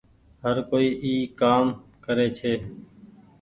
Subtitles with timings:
[0.43, 1.65] هر ڪوئي اي ڪآم
[2.05, 2.53] ڪري ڇي۔